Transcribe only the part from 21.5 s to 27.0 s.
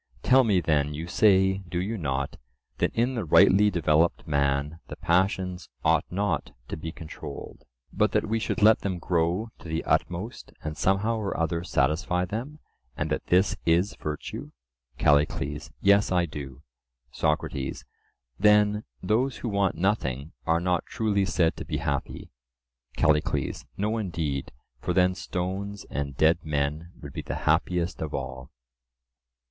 to be happy? CALLICLES: No indeed, for then stones and dead men